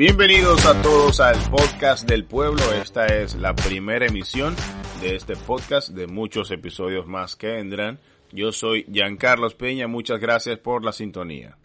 Bienvenidos 0.00 0.64
a 0.64 0.80
todos 0.80 1.20
al 1.20 1.36
podcast 1.50 2.08
del 2.08 2.24
pueblo. 2.24 2.62
Esta 2.72 3.04
es 3.04 3.34
la 3.34 3.54
primera 3.54 4.06
emisión 4.06 4.56
de 5.02 5.14
este 5.14 5.36
podcast 5.36 5.90
de 5.90 6.06
muchos 6.06 6.50
episodios 6.50 7.06
más 7.06 7.36
que 7.36 7.48
vendrán. 7.48 8.00
Yo 8.32 8.50
soy 8.50 8.86
Giancarlos 8.90 9.54
Peña, 9.54 9.88
muchas 9.88 10.18
gracias 10.18 10.58
por 10.58 10.86
la 10.86 10.92
sintonía. 10.92 11.58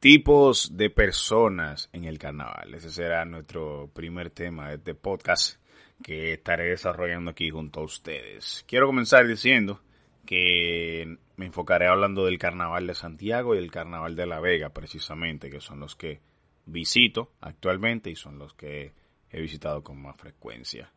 Tipos 0.00 0.74
de 0.74 0.88
personas 0.88 1.90
en 1.92 2.04
el 2.04 2.18
carnaval. 2.18 2.72
Ese 2.72 2.88
será 2.88 3.26
nuestro 3.26 3.90
primer 3.92 4.30
tema 4.30 4.70
de 4.70 4.76
este 4.76 4.94
podcast 4.94 5.60
que 6.02 6.32
estaré 6.32 6.70
desarrollando 6.70 7.32
aquí 7.32 7.50
junto 7.50 7.80
a 7.80 7.84
ustedes. 7.84 8.64
Quiero 8.66 8.86
comenzar 8.86 9.26
diciendo 9.26 9.82
que 10.24 11.18
me 11.36 11.44
enfocaré 11.44 11.88
hablando 11.88 12.24
del 12.24 12.38
carnaval 12.38 12.86
de 12.86 12.94
Santiago 12.94 13.54
y 13.54 13.58
el 13.58 13.70
carnaval 13.70 14.16
de 14.16 14.24
La 14.24 14.40
Vega 14.40 14.70
precisamente, 14.70 15.50
que 15.50 15.60
son 15.60 15.80
los 15.80 15.94
que 15.94 16.31
visito 16.66 17.32
actualmente 17.40 18.10
y 18.10 18.16
son 18.16 18.38
los 18.38 18.54
que 18.54 18.92
he 19.30 19.40
visitado 19.40 19.82
con 19.82 20.00
más 20.00 20.16
frecuencia. 20.16 20.92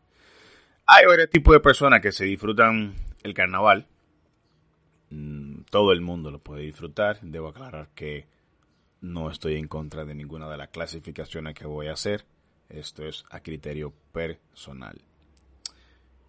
Hay 0.88 1.06
varios 1.06 1.30
tipos 1.30 1.54
de 1.54 1.60
personas 1.60 2.02
que 2.02 2.12
se 2.12 2.26
disfrutan 2.26 2.94
el 3.24 3.34
carnaval. 3.34 3.88
Mm, 5.10 5.62
todo 5.70 5.92
el 5.92 6.02
mundo 6.02 6.32
lo 6.32 6.40
puede 6.40 6.64
disfrutar. 6.64 7.20
Debo 7.22 7.50
aclarar 7.50 7.90
que 7.96 8.28
no 9.02 9.30
estoy 9.30 9.56
en 9.56 9.68
contra 9.68 10.06
de 10.06 10.16
ninguna 10.16 10.50
de 10.50 10.58
las 10.58 10.70
clasificaciones 10.70 11.56
que 11.56 11.66
voy 11.66 11.88
a 11.88 11.94
hacer. 11.94 12.26
Esto 12.70 13.06
es 13.06 13.24
a 13.30 13.40
criterio 13.42 13.94
personal. 14.12 15.02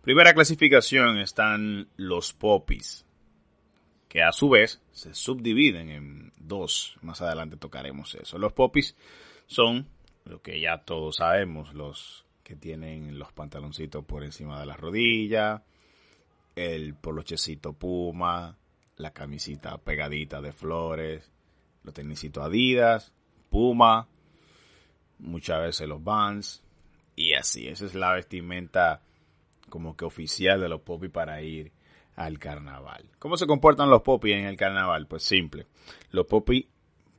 Primera 0.02 0.34
clasificación 0.34 1.18
están 1.18 1.88
los 1.96 2.32
popis, 2.32 3.05
que 4.08 4.22
a 4.22 4.32
su 4.32 4.48
vez 4.48 4.80
se 4.92 5.14
subdividen 5.14 5.90
en 5.90 6.32
dos. 6.38 6.96
Más 7.02 7.20
adelante 7.22 7.56
tocaremos 7.56 8.14
eso. 8.14 8.38
Los 8.38 8.52
popis 8.52 8.96
son 9.46 9.88
lo 10.24 10.42
que 10.42 10.60
ya 10.60 10.78
todos 10.78 11.16
sabemos, 11.16 11.74
los 11.74 12.24
que 12.42 12.56
tienen 12.56 13.18
los 13.18 13.32
pantaloncitos 13.32 14.04
por 14.04 14.24
encima 14.24 14.60
de 14.60 14.66
la 14.66 14.76
rodilla, 14.76 15.64
el 16.54 16.94
polochecito 16.94 17.72
puma, 17.72 18.56
la 18.96 19.12
camisita 19.12 19.78
pegadita 19.78 20.40
de 20.40 20.52
flores, 20.52 21.30
los 21.82 21.94
tenisitos 21.94 22.44
adidas, 22.44 23.12
puma, 23.50 24.08
muchas 25.18 25.60
veces 25.60 25.88
los 25.88 26.02
Vans 26.02 26.62
y 27.14 27.34
así. 27.34 27.68
Esa 27.68 27.86
es 27.86 27.94
la 27.94 28.12
vestimenta 28.12 29.02
como 29.68 29.96
que 29.96 30.04
oficial 30.04 30.60
de 30.60 30.68
los 30.68 30.82
popis 30.82 31.10
para 31.10 31.42
ir 31.42 31.72
al 32.16 32.38
carnaval. 32.38 33.10
¿Cómo 33.18 33.36
se 33.36 33.46
comportan 33.46 33.90
los 33.90 34.02
popis 34.02 34.34
en 34.34 34.46
el 34.46 34.56
carnaval? 34.56 35.06
Pues 35.06 35.22
simple. 35.22 35.66
Los 36.10 36.26
popis, 36.26 36.66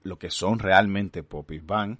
lo 0.03 0.17
que 0.17 0.29
son 0.29 0.59
realmente 0.59 1.23
popis, 1.23 1.65
van 1.65 1.99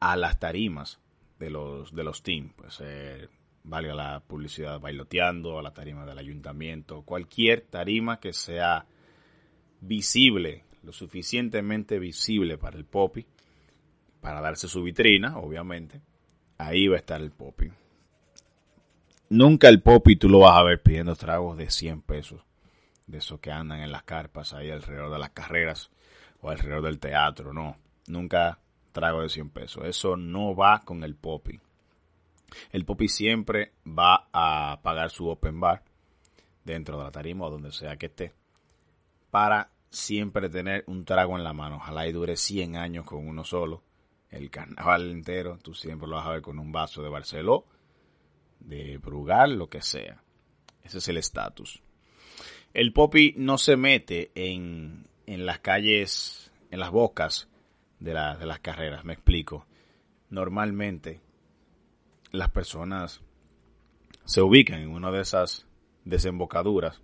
a 0.00 0.16
las 0.16 0.38
tarimas 0.38 1.00
de 1.38 1.50
los, 1.50 1.94
de 1.94 2.04
los 2.04 2.22
teams. 2.22 2.52
Pues 2.54 2.78
eh, 2.82 3.28
valga 3.64 3.94
la 3.94 4.20
publicidad 4.20 4.80
bailoteando, 4.80 5.58
a 5.58 5.62
la 5.62 5.72
tarima 5.72 6.04
del 6.06 6.18
ayuntamiento, 6.18 7.02
cualquier 7.02 7.62
tarima 7.62 8.20
que 8.20 8.32
sea 8.32 8.86
visible, 9.80 10.64
lo 10.82 10.92
suficientemente 10.92 11.98
visible 11.98 12.58
para 12.58 12.76
el 12.76 12.84
popi, 12.84 13.26
para 14.20 14.40
darse 14.40 14.68
su 14.68 14.82
vitrina, 14.82 15.38
obviamente, 15.38 16.00
ahí 16.56 16.88
va 16.88 16.96
a 16.96 16.98
estar 16.98 17.20
el 17.20 17.30
popi. 17.30 17.70
Nunca 19.30 19.68
el 19.68 19.82
popi 19.82 20.16
tú 20.16 20.28
lo 20.28 20.40
vas 20.40 20.58
a 20.58 20.62
ver 20.62 20.82
pidiendo 20.82 21.14
tragos 21.14 21.56
de 21.56 21.70
100 21.70 22.02
pesos, 22.02 22.40
de 23.06 23.18
esos 23.18 23.40
que 23.40 23.50
andan 23.50 23.80
en 23.80 23.92
las 23.92 24.04
carpas 24.04 24.54
ahí 24.54 24.70
alrededor 24.70 25.10
de 25.10 25.18
las 25.18 25.30
carreras 25.30 25.90
o 26.40 26.50
alrededor 26.50 26.82
del 26.82 26.98
teatro, 26.98 27.52
no. 27.52 27.76
Nunca 28.06 28.58
trago 28.92 29.22
de 29.22 29.28
100 29.28 29.50
pesos. 29.50 29.84
Eso 29.84 30.16
no 30.16 30.56
va 30.56 30.82
con 30.84 31.04
el 31.04 31.14
popi. 31.14 31.60
El 32.72 32.84
popi 32.84 33.08
siempre 33.08 33.72
va 33.86 34.28
a 34.32 34.80
pagar 34.82 35.10
su 35.10 35.28
open 35.28 35.60
bar 35.60 35.82
dentro 36.64 36.96
de 36.96 37.04
la 37.04 37.10
tarima 37.10 37.46
o 37.46 37.50
donde 37.50 37.72
sea 37.72 37.96
que 37.96 38.06
esté 38.06 38.32
para 39.30 39.70
siempre 39.90 40.48
tener 40.48 40.84
un 40.86 41.04
trago 41.04 41.36
en 41.36 41.44
la 41.44 41.52
mano. 41.52 41.76
Ojalá 41.76 42.06
y 42.06 42.12
dure 42.12 42.36
100 42.36 42.76
años 42.76 43.04
con 43.04 43.26
uno 43.26 43.44
solo. 43.44 43.82
El 44.30 44.50
carnaval 44.50 45.10
entero, 45.10 45.58
tú 45.58 45.74
siempre 45.74 46.08
lo 46.08 46.16
vas 46.16 46.26
a 46.26 46.32
ver 46.32 46.42
con 46.42 46.58
un 46.58 46.70
vaso 46.70 47.02
de 47.02 47.08
Barceló, 47.08 47.64
de 48.60 48.98
Brugal, 48.98 49.58
lo 49.58 49.68
que 49.68 49.82
sea. 49.82 50.22
Ese 50.82 50.98
es 50.98 51.08
el 51.08 51.16
estatus. 51.16 51.82
El 52.74 52.92
popi 52.92 53.34
no 53.36 53.58
se 53.58 53.76
mete 53.76 54.30
en, 54.34 55.06
en 55.26 55.46
las 55.46 55.60
calles, 55.60 56.52
en 56.70 56.80
las 56.80 56.90
bocas 56.90 57.48
de, 57.98 58.12
de 58.12 58.46
las 58.46 58.60
carreras. 58.60 59.04
Me 59.04 59.14
explico. 59.14 59.66
Normalmente 60.30 61.20
las 62.30 62.50
personas 62.50 63.22
se 64.24 64.42
ubican 64.42 64.80
en 64.80 64.90
una 64.90 65.10
de 65.10 65.22
esas 65.22 65.66
desembocaduras 66.04 67.00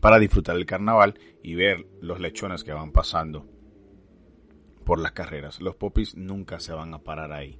para 0.00 0.18
disfrutar 0.18 0.56
el 0.56 0.66
carnaval 0.66 1.18
y 1.42 1.54
ver 1.54 1.86
los 2.00 2.18
lechones 2.18 2.64
que 2.64 2.72
van 2.72 2.92
pasando 2.92 3.46
por 4.84 4.98
las 4.98 5.12
carreras. 5.12 5.60
Los 5.60 5.76
popis 5.76 6.16
nunca 6.16 6.58
se 6.58 6.72
van 6.72 6.94
a 6.94 6.98
parar 6.98 7.32
ahí. 7.32 7.58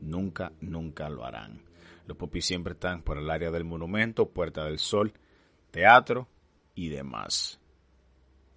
Nunca, 0.00 0.52
nunca 0.60 1.08
lo 1.08 1.24
harán. 1.24 1.62
Los 2.06 2.16
popis 2.16 2.44
siempre 2.44 2.74
están 2.74 3.02
por 3.02 3.18
el 3.18 3.30
área 3.30 3.50
del 3.50 3.64
monumento, 3.64 4.30
Puerta 4.30 4.64
del 4.64 4.78
Sol, 4.78 5.12
teatro 5.70 6.28
y 6.74 6.88
demás. 6.88 7.60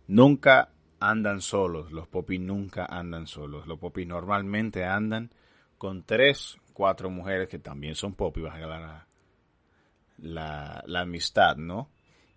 Nunca 0.08 0.70
andan 1.00 1.42
solos, 1.42 1.92
los 1.92 2.08
popis 2.08 2.40
nunca 2.40 2.86
andan 2.86 3.28
solos. 3.28 3.68
Los 3.68 3.80
popis 3.80 4.08
normalmente 4.08 4.86
andan 4.86 5.32
con 5.78 6.04
tres, 6.04 6.58
cuatro 6.74 7.10
mujeres 7.10 7.48
que 7.48 7.60
también 7.60 7.96
son 7.96 8.14
popis, 8.14 8.44
baja 8.44 8.60
la, 8.60 9.08
la, 10.18 10.84
la 10.86 11.02
amistad, 11.02 11.58
¿no? 11.58 11.90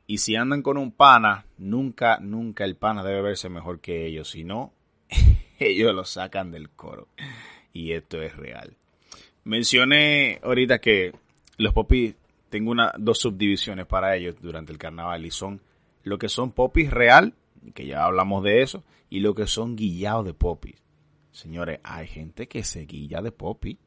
Y 0.06 0.18
si 0.18 0.36
andan 0.36 0.62
con 0.62 0.78
un 0.78 0.92
pana, 0.92 1.44
nunca, 1.58 2.18
nunca 2.18 2.64
el 2.64 2.76
pana 2.76 3.04
debe 3.04 3.20
verse 3.20 3.50
mejor 3.50 3.80
que 3.80 4.06
ellos, 4.06 4.30
si 4.30 4.42
no, 4.42 4.72
ellos 5.58 5.94
lo 5.94 6.04
sacan 6.04 6.50
del 6.50 6.70
coro. 6.70 7.08
Y 7.74 7.92
esto 7.92 8.22
es 8.22 8.34
real. 8.34 8.76
Mencioné 9.44 10.40
ahorita 10.42 10.80
que 10.80 11.12
los 11.56 11.72
popis, 11.72 12.14
tengo 12.48 12.70
una, 12.70 12.92
dos 12.98 13.18
subdivisiones 13.18 13.86
para 13.86 14.16
ellos 14.16 14.36
durante 14.40 14.72
el 14.72 14.78
carnaval 14.78 15.24
y 15.26 15.30
son 15.30 15.60
lo 16.02 16.18
que 16.18 16.28
son 16.28 16.52
popis 16.52 16.90
real 16.90 17.34
que 17.74 17.86
ya 17.86 18.04
hablamos 18.04 18.42
de 18.44 18.62
eso, 18.62 18.84
y 19.10 19.20
lo 19.20 19.34
que 19.34 19.46
son 19.46 19.76
guillados 19.76 20.24
de 20.24 20.34
popis. 20.34 20.76
Señores, 21.30 21.80
hay 21.82 22.06
gente 22.06 22.48
que 22.48 22.64
se 22.64 22.84
guilla 22.84 23.22
de 23.22 23.32
popis 23.32 23.78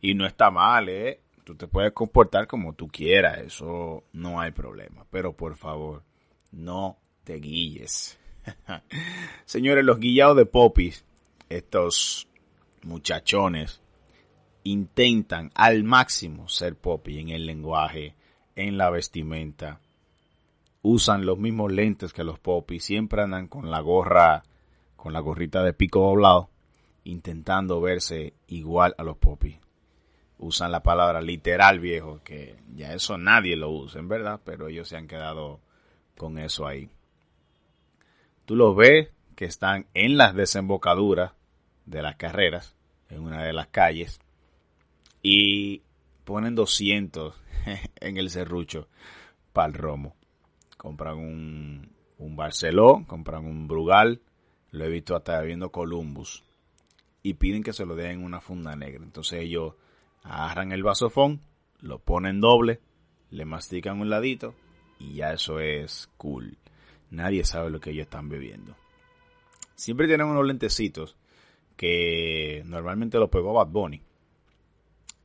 y 0.00 0.14
no 0.14 0.26
está 0.26 0.50
mal, 0.50 0.88
¿eh? 0.88 1.20
Tú 1.44 1.54
te 1.54 1.66
puedes 1.66 1.92
comportar 1.92 2.46
como 2.46 2.74
tú 2.74 2.88
quieras, 2.88 3.38
eso 3.38 4.04
no 4.12 4.40
hay 4.40 4.50
problema. 4.50 5.06
Pero 5.10 5.34
por 5.34 5.56
favor, 5.56 6.02
no 6.52 6.98
te 7.22 7.34
guilles. 7.34 8.18
Señores, 9.44 9.84
los 9.84 9.98
guillados 9.98 10.36
de 10.36 10.46
popis, 10.46 11.04
estos 11.48 12.28
muchachones, 12.82 13.82
intentan 14.64 15.52
al 15.54 15.84
máximo 15.84 16.48
ser 16.48 16.74
popis 16.74 17.18
en 17.18 17.28
el 17.28 17.46
lenguaje, 17.46 18.14
en 18.56 18.78
la 18.78 18.90
vestimenta, 18.90 19.80
usan 20.82 21.26
los 21.26 21.38
mismos 21.38 21.72
lentes 21.72 22.12
que 22.12 22.24
los 22.24 22.38
popis, 22.38 22.84
siempre 22.84 23.22
andan 23.22 23.46
con 23.46 23.70
la 23.70 23.80
gorra, 23.80 24.42
con 24.96 25.12
la 25.12 25.20
gorrita 25.20 25.62
de 25.62 25.74
pico 25.74 26.00
doblado, 26.00 26.48
intentando 27.04 27.80
verse 27.80 28.34
igual 28.48 28.94
a 28.98 29.02
los 29.02 29.16
popis. 29.18 29.58
Usan 30.38 30.72
la 30.72 30.82
palabra 30.82 31.20
literal, 31.20 31.78
viejo, 31.78 32.20
que 32.24 32.56
ya 32.74 32.92
eso 32.92 33.18
nadie 33.18 33.56
lo 33.56 33.70
usa, 33.70 34.00
en 34.00 34.08
verdad, 34.08 34.40
pero 34.44 34.68
ellos 34.68 34.88
se 34.88 34.96
han 34.96 35.06
quedado 35.06 35.60
con 36.16 36.38
eso 36.38 36.66
ahí. 36.66 36.90
Tú 38.44 38.56
los 38.56 38.74
ves 38.76 39.10
que 39.36 39.44
están 39.44 39.86
en 39.94 40.16
las 40.16 40.34
desembocaduras 40.34 41.32
de 41.86 42.02
las 42.02 42.16
carreras, 42.16 42.74
en 43.08 43.22
una 43.22 43.42
de 43.42 43.52
las 43.52 43.68
calles, 43.68 44.20
y 45.24 45.82
ponen 46.22 46.54
200 46.54 47.34
en 47.96 48.16
el 48.16 48.30
serrucho 48.30 48.86
para 49.52 49.66
el 49.66 49.74
romo 49.74 50.14
compran 50.84 51.16
un, 51.16 51.88
un 52.18 52.36
Barceló, 52.36 53.04
compran 53.06 53.46
un 53.46 53.66
Brugal, 53.66 54.20
lo 54.70 54.84
he 54.84 54.90
visto 54.90 55.16
hasta 55.16 55.40
viendo 55.40 55.70
Columbus, 55.70 56.44
y 57.22 57.34
piden 57.34 57.62
que 57.62 57.72
se 57.72 57.86
lo 57.86 57.96
den 57.96 58.18
en 58.18 58.22
una 58.22 58.42
funda 58.42 58.76
negra. 58.76 59.02
Entonces 59.02 59.40
ellos 59.40 59.72
agarran 60.22 60.72
el 60.72 60.82
vasofón, 60.82 61.40
lo 61.80 62.00
ponen 62.00 62.38
doble, 62.38 62.80
le 63.30 63.46
mastican 63.46 63.98
un 63.98 64.10
ladito, 64.10 64.54
y 64.98 65.14
ya 65.14 65.32
eso 65.32 65.58
es 65.58 66.10
cool. 66.18 66.58
Nadie 67.10 67.44
sabe 67.44 67.70
lo 67.70 67.80
que 67.80 67.92
ellos 67.92 68.04
están 68.04 68.28
bebiendo. 68.28 68.76
Siempre 69.76 70.06
tienen 70.06 70.26
unos 70.26 70.44
lentecitos 70.44 71.16
que 71.78 72.62
normalmente 72.66 73.18
los 73.18 73.30
pegó 73.30 73.54
Bad 73.54 73.68
Bunny. 73.68 74.02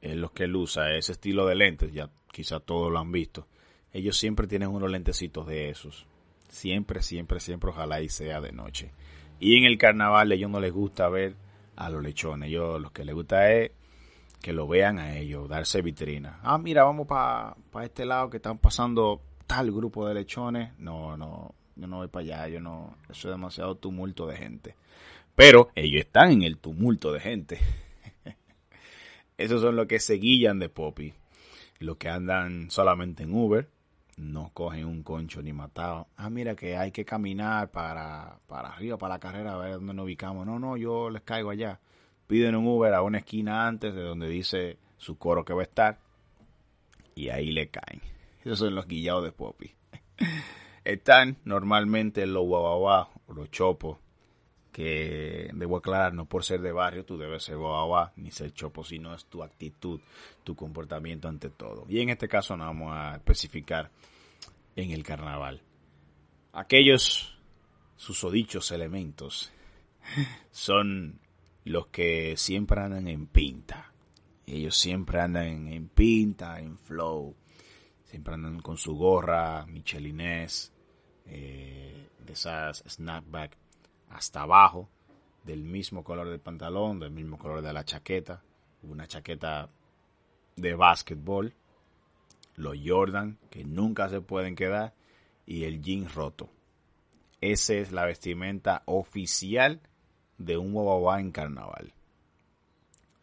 Es 0.02 0.16
los 0.16 0.32
que 0.32 0.46
él 0.46 0.56
usa, 0.56 0.96
ese 0.96 1.12
estilo 1.12 1.46
de 1.46 1.56
lentes, 1.56 1.92
ya 1.92 2.10
quizá 2.32 2.60
todos 2.60 2.92
lo 2.92 3.00
han 3.00 3.12
visto 3.12 3.48
ellos 3.92 4.18
siempre 4.18 4.48
tienen 4.48 4.70
unos 4.70 4.92
lentecitos 4.92 5.48
de 5.48 5.70
esos. 5.70 6.06
Siempre, 6.50 7.02
siempre, 7.02 7.40
siempre, 7.40 7.70
ojalá 7.70 8.02
y 8.02 8.10
sea 8.10 8.42
de 8.42 8.52
noche. 8.52 8.92
Y 9.40 9.58
en 9.58 9.66
el 9.66 9.78
carnaval 9.78 10.32
a 10.32 10.36
ellos 10.36 10.50
no 10.50 10.60
les 10.60 10.74
gusta 10.74 11.10
ver 11.10 11.36
a 11.76 11.90
los 11.90 12.04
lechones. 12.04 12.52
Yo 12.52 12.80
lo 12.80 12.92
que 12.92 13.06
les 13.06 13.16
gusta 13.16 13.52
es 13.52 13.72
que 14.42 14.54
lo 14.54 14.68
vean 14.68 15.00
a 15.00 15.18
ellos, 15.18 15.50
darse 15.50 15.82
vitrina. 15.82 16.40
Ah, 16.44 16.58
mira, 16.58 16.84
vamos 16.84 17.08
para 17.08 17.56
este 17.84 18.06
lado 18.06 18.30
que 18.30 18.38
están 18.38 18.58
pasando 18.58 19.22
tal 19.48 19.72
grupo 19.72 20.08
de 20.08 20.14
lechones. 20.14 20.72
No, 20.78 21.18
no, 21.18 21.54
yo 21.76 21.88
no 21.88 21.98
voy 21.98 22.08
para 22.08 22.24
allá, 22.24 22.48
yo 22.48 22.60
no, 22.60 22.96
eso 23.10 23.30
es 23.30 23.34
demasiado 23.34 23.76
tumulto 23.76 24.28
de 24.28 24.38
gente. 24.38 24.76
Pero 25.36 25.70
ellos 25.76 26.02
están 26.02 26.32
en 26.32 26.44
el 26.44 26.58
tumulto 26.58 27.12
de 27.12 27.20
gente. 27.20 27.60
Esos 29.40 29.62
son 29.62 29.78
los 29.78 29.88
que 29.88 30.02
se 30.02 30.16
guillan 30.16 30.60
de 30.60 30.68
Poppy. 30.68 31.14
Los 31.80 31.96
que 31.96 32.10
andan 32.10 32.70
solamente 32.70 33.24
en 33.24 33.34
Uber, 33.34 33.70
no 34.18 34.52
cogen 34.54 34.84
un 34.84 35.02
concho 35.02 35.42
ni 35.42 35.54
matado. 35.54 36.10
Ah, 36.18 36.30
mira 36.30 36.58
que 36.58 36.76
hay 36.76 36.92
que 36.92 37.06
caminar 37.06 37.72
para, 37.72 38.38
para 38.48 38.68
arriba, 38.68 38.98
para 38.98 39.16
la 39.16 39.20
carrera, 39.20 39.54
a 39.54 39.58
ver 39.58 39.76
dónde 39.76 39.94
nos 39.94 40.04
ubicamos. 40.04 40.46
No, 40.46 40.60
no, 40.60 40.76
yo 40.76 41.10
les 41.10 41.22
caigo 41.22 41.52
allá. 41.52 41.80
Piden 42.28 42.54
un 42.54 42.68
Uber 42.68 42.94
a 42.94 43.02
una 43.02 43.20
esquina 43.20 43.66
antes 43.66 43.96
de 43.96 44.02
donde 44.02 44.28
dice 44.28 44.78
su 44.98 45.18
coro 45.18 45.46
que 45.46 45.54
va 45.54 45.62
a 45.62 45.64
estar. 45.64 46.00
Y 47.16 47.30
ahí 47.30 47.54
le 47.54 47.70
caen. 47.70 48.02
Esos 48.44 48.60
son 48.60 48.76
los 48.76 48.88
guillados 48.88 49.24
de 49.24 49.32
Poppy. 49.32 49.74
Están 50.84 51.38
normalmente 51.46 52.28
los 52.28 52.44
guaguaguá 52.44 53.08
o 53.26 53.34
los 53.34 53.50
chopos. 53.52 54.00
Debo 54.80 55.78
aclarar, 55.78 56.14
no 56.14 56.26
por 56.26 56.46
ser 56.46 56.62
de 56.62 56.72
barrio 56.72 57.04
tú 57.04 57.18
debes 57.18 57.44
ser 57.44 57.58
guaguaguá 57.58 58.14
ni 58.16 58.32
ser 58.32 58.54
chopo, 58.54 58.86
sino 58.86 59.14
es 59.14 59.26
tu 59.26 59.44
actitud, 59.44 60.00
tu 60.46 60.56
comportamiento 60.56 61.28
ante 61.28 61.50
todo. 61.50 61.86
Y 61.90 62.00
en 62.00 62.10
este 62.10 62.30
caso 62.30 62.56
nos 62.56 62.68
vamos 62.68 62.94
a 62.96 63.16
especificar 63.16 63.92
en 64.78 64.92
el 64.92 65.04
carnaval. 65.04 65.62
Aquellos 66.54 67.38
susodichos 67.98 68.72
elementos 68.72 69.52
son 70.52 71.20
los 71.66 71.88
que 71.88 72.38
siempre 72.38 72.80
andan 72.80 73.10
en 73.10 73.28
pinta. 73.28 73.92
Ellos 74.48 74.78
siempre 74.78 75.20
andan 75.20 75.68
en 75.68 75.90
pinta, 75.90 76.58
en 76.58 76.78
flow. 76.78 77.36
Siempre 78.06 78.34
andan 78.34 78.62
con 78.62 78.78
su 78.78 78.96
gorra, 78.96 79.66
michelinés, 79.66 80.72
eh, 81.26 82.08
de 82.18 82.34
esas 82.34 82.82
snapback 82.88 83.58
hasta 84.10 84.42
abajo, 84.42 84.90
del 85.44 85.64
mismo 85.64 86.04
color 86.04 86.30
del 86.30 86.40
pantalón, 86.40 87.00
del 87.00 87.12
mismo 87.12 87.38
color 87.38 87.62
de 87.62 87.74
la 87.74 87.84
chaqueta. 87.84 88.44
Una 88.84 89.08
chaqueta 89.08 89.70
de 90.56 90.76
básquetbol. 90.76 91.54
Los 92.56 92.78
Jordan, 92.84 93.38
que 93.50 93.64
nunca 93.64 94.10
se 94.10 94.22
pueden 94.22 94.56
quedar. 94.56 94.94
Y 95.46 95.64
el 95.64 95.82
jean 95.82 96.08
roto. 96.08 96.50
Esa 97.42 97.74
es 97.76 97.92
la 97.92 98.06
vestimenta 98.06 98.84
oficial 98.86 99.82
de 100.38 100.58
un 100.58 100.74
guaguaguá 100.74 101.20
en 101.20 101.32
carnaval. 101.32 101.94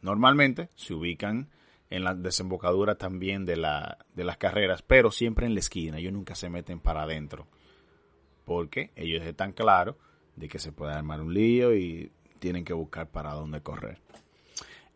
Normalmente 0.01 0.71
se 0.75 0.95
ubican 0.95 1.51
en 1.91 2.03
las 2.03 2.21
desembocaduras 2.21 2.99
también 2.99 3.45
de, 3.45 3.57
la, 3.57 3.99
de 4.15 4.25
las 4.25 4.39
carreras, 4.39 4.83
pero 4.83 5.11
siempre 5.11 5.47
en 5.47 5.55
la 5.55 5.61
esquina. 5.61 5.99
Ellos 5.99 6.13
nunca 6.13 6.35
se 6.35 6.51
meten 6.51 6.81
para 6.81 7.03
adentro. 7.03 7.47
Porque 8.45 8.91
ellos 8.97 9.23
están 9.25 9.53
claros 9.53 9.97
de 10.37 10.49
que 10.49 10.59
se 10.59 10.73
puede 10.73 10.93
armar 10.93 11.21
un 11.21 11.35
lío 11.35 11.75
y 11.75 12.13
tienen 12.39 12.65
que 12.65 12.73
buscar 12.73 13.09
para 13.09 13.33
dónde 13.33 13.63
correr. 13.63 13.99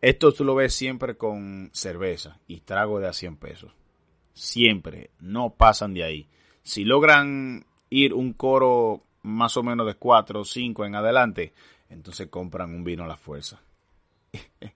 Esto 0.01 0.31
tú 0.31 0.43
lo 0.43 0.55
ves 0.55 0.73
siempre 0.73 1.15
con 1.15 1.69
cerveza 1.73 2.39
y 2.47 2.61
trago 2.61 2.99
de 2.99 3.07
a 3.07 3.13
100 3.13 3.37
pesos. 3.37 3.71
Siempre, 4.33 5.11
no 5.19 5.51
pasan 5.51 5.93
de 5.93 6.03
ahí. 6.03 6.27
Si 6.63 6.85
logran 6.85 7.65
ir 7.89 8.13
un 8.13 8.33
coro 8.33 9.03
más 9.23 9.57
o 9.57 9.63
menos 9.63 9.85
de 9.85 9.95
4 9.95 10.41
o 10.41 10.45
5 10.45 10.85
en 10.85 10.95
adelante, 10.95 11.53
entonces 11.89 12.29
compran 12.29 12.73
un 12.73 12.83
vino 12.83 13.03
a 13.03 13.07
la 13.07 13.17
fuerza. 13.17 13.61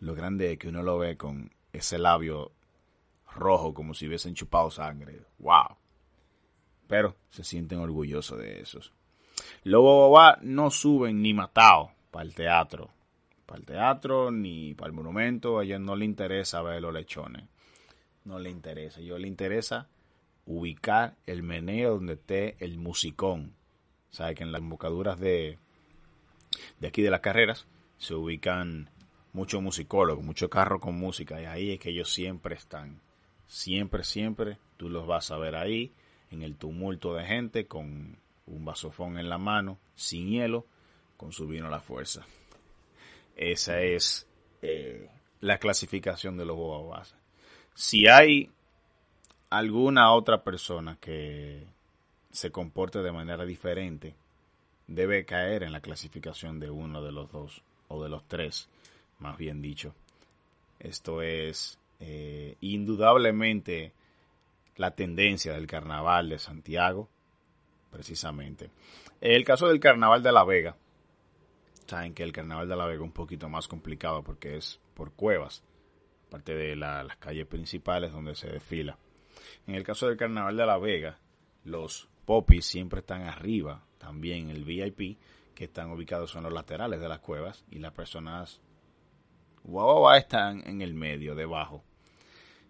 lo 0.00 0.14
grande 0.14 0.52
es 0.52 0.58
que 0.58 0.68
uno 0.68 0.82
lo 0.82 0.98
ve 0.98 1.16
con 1.16 1.50
ese 1.72 1.98
labio 1.98 2.52
rojo 3.34 3.72
como 3.72 3.94
si 3.94 4.06
hubiesen 4.08 4.34
chupado 4.34 4.70
sangre. 4.70 5.22
¡Wow! 5.38 5.76
Pero 6.86 7.16
se 7.30 7.44
sienten 7.44 7.78
orgullosos 7.78 8.38
de 8.38 8.60
esos. 8.60 8.92
Los 9.64 9.82
bobabá 9.82 10.38
no 10.42 10.70
suben 10.70 11.22
ni 11.22 11.34
matado 11.34 11.90
para 12.10 12.24
el 12.24 12.34
teatro. 12.34 12.90
Para 13.46 13.60
el 13.60 13.66
teatro 13.66 14.30
ni 14.30 14.74
para 14.74 14.88
el 14.88 14.92
monumento. 14.92 15.58
A 15.58 15.64
ellos 15.64 15.80
no 15.80 15.96
le 15.96 16.04
interesa 16.04 16.62
ver 16.62 16.82
los 16.82 16.94
lechones. 16.94 17.44
No 18.24 18.38
le 18.38 18.50
interesa. 18.50 19.00
A 19.00 19.02
ellos 19.02 19.20
le 19.20 19.28
interesa 19.28 19.88
ubicar 20.46 21.14
el 21.26 21.42
meneo 21.42 21.94
donde 21.94 22.14
esté 22.14 22.56
el 22.58 22.78
musicón. 22.78 23.54
Sabe 24.10 24.34
que 24.34 24.42
en 24.42 24.52
las 24.52 24.60
embocaduras 24.60 25.18
de, 25.20 25.58
de 26.80 26.88
aquí 26.88 27.02
de 27.02 27.10
las 27.10 27.20
carreras 27.20 27.66
se 27.98 28.14
ubican 28.14 28.90
muchos 29.32 29.62
musicólogos, 29.62 30.24
muchos 30.24 30.48
carros 30.48 30.80
con 30.80 30.98
música 30.98 31.40
y 31.40 31.44
ahí 31.44 31.70
es 31.72 31.78
que 31.78 31.90
ellos 31.90 32.12
siempre 32.12 32.54
están. 32.56 33.00
Siempre, 33.46 34.04
siempre 34.04 34.58
tú 34.76 34.88
los 34.88 35.06
vas 35.06 35.30
a 35.30 35.36
ver 35.36 35.54
ahí 35.54 35.92
en 36.30 36.42
el 36.42 36.56
tumulto 36.56 37.14
de 37.14 37.24
gente 37.24 37.66
con 37.66 38.16
un 38.50 38.64
vasofón 38.64 39.18
en 39.18 39.28
la 39.28 39.38
mano, 39.38 39.78
sin 39.94 40.28
hielo, 40.28 40.66
con 41.16 41.32
su 41.32 41.46
vino 41.46 41.66
a 41.66 41.70
la 41.70 41.80
fuerza. 41.80 42.26
Esa 43.36 43.80
es 43.80 44.26
eh, 44.62 45.08
la 45.40 45.58
clasificación 45.58 46.36
de 46.36 46.44
los 46.44 46.56
bobabas. 46.56 47.14
Si 47.74 48.06
hay 48.06 48.50
alguna 49.48 50.12
otra 50.12 50.42
persona 50.42 50.98
que 51.00 51.66
se 52.30 52.50
comporte 52.50 53.00
de 53.00 53.12
manera 53.12 53.44
diferente, 53.44 54.14
debe 54.86 55.24
caer 55.24 55.62
en 55.62 55.72
la 55.72 55.80
clasificación 55.80 56.60
de 56.60 56.70
uno 56.70 57.02
de 57.02 57.12
los 57.12 57.30
dos, 57.30 57.62
o 57.88 58.02
de 58.02 58.08
los 58.08 58.26
tres, 58.28 58.68
más 59.18 59.36
bien 59.36 59.62
dicho. 59.62 59.94
Esto 60.78 61.22
es 61.22 61.78
eh, 62.00 62.56
indudablemente 62.60 63.92
la 64.76 64.92
tendencia 64.92 65.52
del 65.52 65.66
carnaval 65.66 66.28
de 66.28 66.38
Santiago, 66.38 67.08
precisamente. 67.90 68.70
El 69.20 69.44
caso 69.44 69.68
del 69.68 69.80
carnaval 69.80 70.22
de 70.22 70.32
La 70.32 70.44
Vega, 70.44 70.76
saben 71.86 72.14
que 72.14 72.22
el 72.22 72.32
carnaval 72.32 72.68
de 72.68 72.76
La 72.76 72.86
Vega 72.86 73.00
es 73.00 73.04
un 73.04 73.12
poquito 73.12 73.48
más 73.48 73.68
complicado 73.68 74.22
porque 74.22 74.56
es 74.56 74.80
por 74.94 75.12
cuevas, 75.12 75.62
parte 76.30 76.54
de 76.54 76.76
las 76.76 77.16
calles 77.16 77.46
principales 77.46 78.12
donde 78.12 78.34
se 78.34 78.48
desfila. 78.48 78.96
En 79.66 79.74
el 79.74 79.82
caso 79.82 80.06
del 80.06 80.16
carnaval 80.16 80.56
de 80.56 80.66
La 80.66 80.78
Vega, 80.78 81.18
los 81.64 82.08
popis 82.24 82.64
siempre 82.64 83.00
están 83.00 83.22
arriba 83.22 83.84
también 83.98 84.50
el 84.50 84.64
VIP, 84.64 85.18
que 85.54 85.64
están 85.64 85.90
ubicados 85.90 86.34
en 86.34 86.42
los 86.42 86.52
laterales 86.52 87.00
de 87.00 87.08
las 87.08 87.20
cuevas 87.20 87.64
y 87.70 87.78
las 87.78 87.92
personas 87.92 88.60
guau, 89.62 90.10
están 90.14 90.66
en 90.66 90.80
el 90.80 90.94
medio, 90.94 91.34
debajo. 91.34 91.84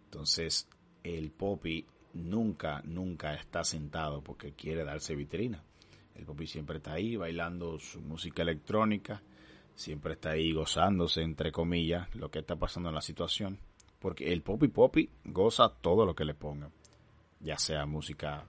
Entonces, 0.07 0.69
el 1.05 1.31
popi 1.31 1.87
nunca, 2.15 2.83
nunca 2.85 3.35
está 3.35 3.65
sentado 3.65 4.23
porque 4.23 4.53
quiere 4.53 4.85
darse 4.85 5.15
vitrina. 5.15 5.63
El 6.15 6.25
popi 6.25 6.47
siempre 6.47 6.79
está 6.79 6.95
ahí 6.95 7.17
bailando 7.17 7.79
su 7.79 8.01
música 8.01 8.43
electrónica, 8.43 9.23
siempre 9.75 10.15
está 10.15 10.31
ahí 10.31 10.53
gozándose, 10.53 11.23
entre 11.23 11.53
comillas, 11.53 12.15
lo 12.15 12.31
que 12.31 12.41
está 12.41 12.57
pasando 12.57 12.89
en 12.89 12.95
la 12.95 13.01
situación. 13.01 13.59
Porque 13.99 14.33
el 14.33 14.43
popi 14.43 14.69
popi 14.69 15.11
goza 15.25 15.69
todo 15.81 16.05
lo 16.05 16.15
que 16.15 16.25
le 16.25 16.35
pongan, 16.35 16.73
ya 17.41 17.59
sea 17.59 17.87
música 17.87 18.47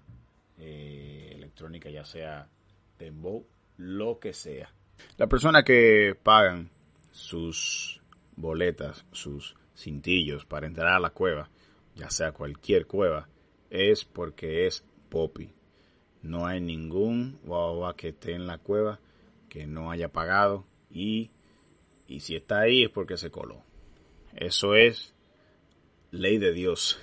eh, 0.57 1.31
electrónica, 1.33 1.89
ya 1.89 2.05
sea 2.05 2.47
lo 3.77 4.19
que 4.19 4.33
sea. 4.33 4.69
La 5.17 5.27
persona 5.27 5.63
que 5.63 6.15
pagan 6.21 6.69
sus 7.11 8.01
boletas, 8.35 9.05
sus 9.11 9.55
cintillos 9.75 10.45
para 10.45 10.67
entrar 10.67 10.93
a 10.93 10.99
la 10.99 11.09
cueva, 11.09 11.49
ya 11.95 12.09
sea 12.09 12.31
cualquier 12.31 12.85
cueva, 12.85 13.27
es 13.71 14.05
porque 14.05 14.67
es 14.67 14.85
Poppy. 15.09 15.55
No 16.21 16.45
hay 16.45 16.61
ningún 16.61 17.39
guagua 17.43 17.95
que 17.95 18.09
esté 18.09 18.33
en 18.33 18.45
la 18.45 18.59
cueva 18.59 18.99
que 19.49 19.65
no 19.65 19.89
haya 19.89 20.09
pagado 20.09 20.67
y, 20.91 21.31
y 22.07 22.19
si 22.19 22.35
está 22.35 22.59
ahí 22.59 22.83
es 22.83 22.89
porque 22.89 23.17
se 23.17 23.31
coló. 23.31 23.63
Eso 24.35 24.75
es 24.75 25.15
ley 26.11 26.37
de 26.37 26.53
Dios. 26.53 26.99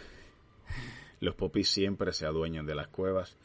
Los 1.19 1.35
popis 1.35 1.69
siempre 1.69 2.13
se 2.13 2.27
adueñan 2.27 2.65
de 2.65 2.77
las 2.77 2.87
cuevas 2.87 3.37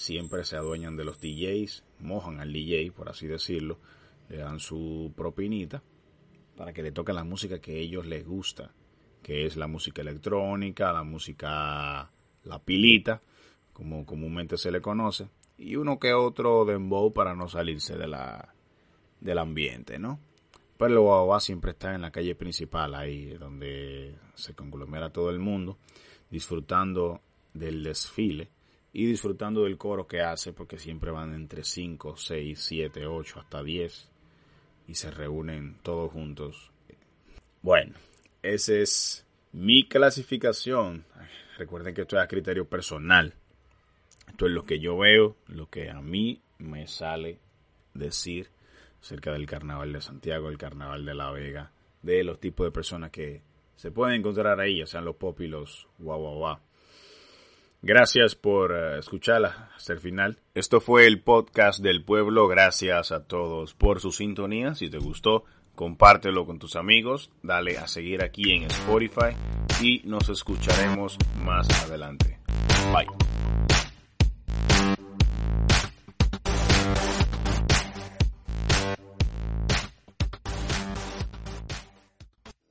siempre 0.00 0.44
se 0.44 0.56
adueñan 0.56 0.96
de 0.96 1.04
los 1.04 1.20
DJs, 1.20 1.84
mojan 1.98 2.40
al 2.40 2.54
DJ, 2.54 2.90
por 2.90 3.10
así 3.10 3.26
decirlo, 3.26 3.78
le 4.30 4.38
dan 4.38 4.58
su 4.58 5.12
propinita 5.14 5.82
para 6.56 6.72
que 6.72 6.82
le 6.82 6.90
toquen 6.90 7.16
la 7.16 7.24
música 7.24 7.60
que 7.60 7.72
a 7.72 7.78
ellos 7.78 8.06
les 8.06 8.26
gusta, 8.26 8.72
que 9.22 9.44
es 9.44 9.56
la 9.56 9.66
música 9.66 10.00
electrónica, 10.00 10.90
la 10.92 11.02
música, 11.02 12.10
la 12.44 12.58
pilita, 12.58 13.22
como 13.72 14.04
comúnmente 14.04 14.56
se 14.56 14.70
le 14.70 14.80
conoce, 14.80 15.28
y 15.58 15.76
uno 15.76 15.98
que 15.98 16.12
otro 16.12 16.64
dembow 16.64 17.12
para 17.12 17.34
no 17.34 17.48
salirse 17.48 17.96
de 17.96 18.08
la, 18.08 18.54
del 19.20 19.38
ambiente, 19.38 19.98
¿no? 19.98 20.18
Pero 20.78 20.94
el 20.94 21.00
guagua 21.00 21.40
siempre 21.40 21.72
está 21.72 21.94
en 21.94 22.00
la 22.00 22.10
calle 22.10 22.34
principal, 22.34 22.94
ahí 22.94 23.34
donde 23.34 24.14
se 24.34 24.54
conglomera 24.54 25.10
todo 25.10 25.28
el 25.28 25.38
mundo, 25.38 25.76
disfrutando 26.30 27.20
del 27.52 27.82
desfile 27.82 28.48
y 28.92 29.04
disfrutando 29.04 29.64
del 29.64 29.76
coro 29.76 30.06
que 30.06 30.22
hace, 30.22 30.52
porque 30.54 30.78
siempre 30.78 31.10
van 31.10 31.34
entre 31.34 31.64
5, 31.64 32.16
6, 32.16 32.58
7, 32.58 33.06
8, 33.06 33.40
hasta 33.40 33.62
10. 33.62 34.10
y 34.88 34.94
se 34.94 35.10
reúnen 35.10 35.76
todos 35.82 36.10
juntos. 36.10 36.72
Bueno, 37.62 37.94
esa 38.42 38.74
es 38.74 39.26
mi 39.52 39.86
clasificación. 39.86 41.04
Recuerden 41.60 41.92
que 41.92 42.00
esto 42.00 42.16
es 42.16 42.22
a 42.22 42.26
criterio 42.26 42.66
personal. 42.66 43.34
Esto 44.26 44.46
es 44.46 44.52
lo 44.52 44.62
que 44.62 44.80
yo 44.80 44.96
veo, 44.96 45.36
lo 45.46 45.68
que 45.68 45.90
a 45.90 46.00
mí 46.00 46.40
me 46.56 46.86
sale 46.86 47.38
decir 47.92 48.48
acerca 48.98 49.32
del 49.32 49.44
carnaval 49.44 49.92
de 49.92 50.00
Santiago, 50.00 50.48
el 50.48 50.56
carnaval 50.56 51.04
de 51.04 51.14
La 51.14 51.30
Vega, 51.30 51.70
de 52.00 52.24
los 52.24 52.40
tipos 52.40 52.66
de 52.66 52.70
personas 52.70 53.10
que 53.10 53.42
se 53.76 53.90
pueden 53.90 54.20
encontrar 54.20 54.58
ahí, 54.58 54.78
ya 54.78 54.86
sean 54.86 55.04
los 55.04 55.16
pop 55.16 55.38
y 55.42 55.48
los 55.48 55.86
guau 55.98 56.18
guau 56.18 56.36
guau. 56.36 56.58
Gracias 57.82 58.34
por 58.36 58.72
uh, 58.72 58.98
escucharla 58.98 59.70
hasta 59.76 59.92
el 59.92 60.00
final. 60.00 60.38
Esto 60.54 60.80
fue 60.80 61.06
el 61.06 61.20
podcast 61.20 61.80
del 61.80 62.02
pueblo. 62.02 62.48
Gracias 62.48 63.12
a 63.12 63.24
todos 63.26 63.74
por 63.74 64.00
su 64.00 64.12
sintonía. 64.12 64.74
Si 64.74 64.88
te 64.88 64.96
gustó, 64.96 65.44
compártelo 65.74 66.46
con 66.46 66.58
tus 66.58 66.74
amigos. 66.74 67.30
Dale 67.42 67.76
a 67.76 67.86
seguir 67.86 68.24
aquí 68.24 68.50
en 68.50 68.62
Spotify 68.62 69.36
y 69.80 70.02
nos 70.04 70.28
escucharemos 70.28 71.16
más 71.44 71.68
adelante. 71.84 72.38
Bye. 72.92 73.29